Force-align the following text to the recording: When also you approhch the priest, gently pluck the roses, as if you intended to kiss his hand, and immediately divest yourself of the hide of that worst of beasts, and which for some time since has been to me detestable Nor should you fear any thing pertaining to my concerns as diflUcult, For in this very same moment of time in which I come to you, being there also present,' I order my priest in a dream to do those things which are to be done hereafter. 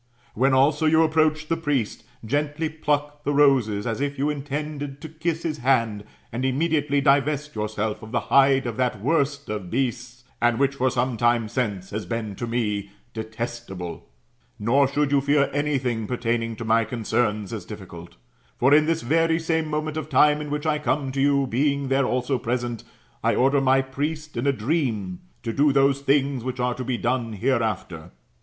When 0.33 0.55
also 0.55 0.87
you 0.87 1.03
approhch 1.07 1.47
the 1.47 1.55
priest, 1.55 2.03
gently 2.25 2.69
pluck 2.69 3.23
the 3.23 3.35
roses, 3.35 3.85
as 3.85 4.01
if 4.01 4.17
you 4.17 4.31
intended 4.31 4.99
to 5.01 5.09
kiss 5.09 5.43
his 5.43 5.59
hand, 5.59 6.05
and 6.31 6.43
immediately 6.43 7.01
divest 7.01 7.53
yourself 7.53 8.01
of 8.01 8.11
the 8.11 8.21
hide 8.33 8.65
of 8.65 8.77
that 8.77 8.99
worst 8.99 9.47
of 9.47 9.69
beasts, 9.69 10.23
and 10.41 10.57
which 10.57 10.73
for 10.73 10.89
some 10.89 11.17
time 11.17 11.47
since 11.47 11.91
has 11.91 12.07
been 12.07 12.33
to 12.37 12.47
me 12.47 12.89
detestable 13.13 14.09
Nor 14.57 14.87
should 14.87 15.11
you 15.11 15.21
fear 15.21 15.51
any 15.53 15.77
thing 15.77 16.07
pertaining 16.07 16.55
to 16.55 16.65
my 16.65 16.83
concerns 16.83 17.53
as 17.53 17.63
diflUcult, 17.67 18.13
For 18.57 18.73
in 18.73 18.87
this 18.87 19.03
very 19.03 19.37
same 19.37 19.67
moment 19.67 19.97
of 19.97 20.09
time 20.09 20.41
in 20.41 20.49
which 20.49 20.65
I 20.65 20.79
come 20.79 21.11
to 21.11 21.21
you, 21.21 21.45
being 21.45 21.89
there 21.89 22.07
also 22.07 22.39
present,' 22.39 22.83
I 23.23 23.35
order 23.35 23.61
my 23.61 23.83
priest 23.83 24.35
in 24.35 24.47
a 24.47 24.51
dream 24.51 25.19
to 25.43 25.53
do 25.53 25.71
those 25.71 26.01
things 26.01 26.43
which 26.43 26.59
are 26.59 26.73
to 26.73 26.83
be 26.83 26.97
done 26.97 27.33
hereafter. 27.33 28.09